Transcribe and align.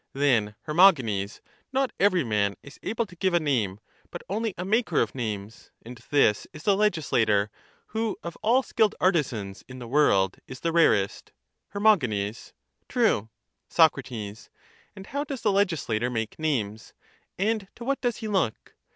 Then, 0.13 0.55
Hermogenes, 0.63 1.41
not 1.71 1.91
every 1.99 2.23
man 2.23 2.55
is 2.63 2.79
able 2.81 3.05
to 3.05 3.15
give 3.15 3.35
a 3.35 3.39
name, 3.39 3.79
but 4.09 4.23
only 4.27 4.55
a 4.57 4.65
maker 4.65 4.99
of 4.99 5.13
names; 5.13 5.69
and 5.85 5.95
this 6.09 6.47
is 6.53 6.63
the 6.63 6.75
legislator, 6.75 7.51
who 7.89 8.17
of 8.23 8.35
all 8.41 8.63
skilled 8.63 8.95
artisans 8.99 9.63
in 9.67 9.77
the 9.77 9.87
world 9.87 10.37
is 10.47 10.61
the 10.61 10.71
rarest. 10.71 11.33
Her. 11.67 11.97
True. 12.89 13.29
Soc. 13.69 13.95
And 14.11 15.05
how 15.05 15.23
does 15.23 15.41
the 15.41 15.51
legislator 15.51 16.09
make 16.09 16.39
names? 16.39 16.95
and 17.37 17.67
to 17.75 17.83
what 17.85 18.01
does 18.01 18.17
he 18.17 18.27
look? 18.27 18.73